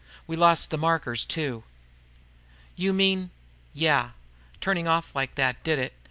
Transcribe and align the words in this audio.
"We 0.25 0.35
lost 0.35 0.71
the 0.71 0.79
markers, 0.79 1.25
too." 1.25 1.63
"You 2.75 2.91
mean...?" 2.91 3.29
"Yeah. 3.71 4.13
Turning 4.59 4.87
off 4.87 5.13
like 5.13 5.35
that 5.35 5.63
did 5.63 5.77
it. 5.77 5.93